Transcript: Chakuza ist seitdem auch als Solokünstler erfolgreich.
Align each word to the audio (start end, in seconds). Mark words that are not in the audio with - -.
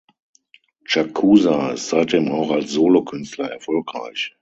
Chakuza 0.83 1.73
ist 1.73 1.89
seitdem 1.89 2.31
auch 2.31 2.49
als 2.49 2.71
Solokünstler 2.71 3.51
erfolgreich. 3.51 4.35